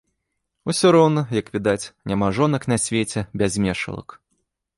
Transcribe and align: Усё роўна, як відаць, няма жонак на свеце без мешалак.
Усё 0.71 0.87
роўна, 0.95 1.21
як 1.41 1.51
відаць, 1.57 1.91
няма 2.13 2.31
жонак 2.39 2.63
на 2.73 2.77
свеце 2.87 3.27
без 3.45 3.51
мешалак. 3.69 4.19